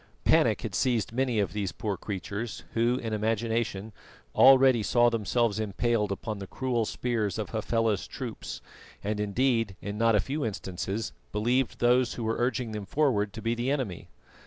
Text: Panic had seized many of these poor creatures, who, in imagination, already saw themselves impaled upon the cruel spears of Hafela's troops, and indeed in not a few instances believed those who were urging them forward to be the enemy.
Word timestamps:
Panic 0.23 0.63
had 0.63 0.73
seized 0.73 1.11
many 1.13 1.37
of 1.39 1.53
these 1.53 1.71
poor 1.71 1.95
creatures, 1.95 2.63
who, 2.73 2.95
in 2.97 3.13
imagination, 3.13 3.93
already 4.33 4.81
saw 4.81 5.11
themselves 5.11 5.59
impaled 5.59 6.11
upon 6.11 6.39
the 6.39 6.47
cruel 6.47 6.85
spears 6.85 7.37
of 7.37 7.51
Hafela's 7.51 8.07
troops, 8.07 8.61
and 9.03 9.19
indeed 9.19 9.75
in 9.79 9.99
not 9.99 10.15
a 10.15 10.19
few 10.19 10.43
instances 10.43 11.13
believed 11.31 11.77
those 11.77 12.15
who 12.15 12.23
were 12.23 12.39
urging 12.39 12.71
them 12.71 12.87
forward 12.87 13.31
to 13.33 13.43
be 13.43 13.53
the 13.53 13.69
enemy. 13.69 14.07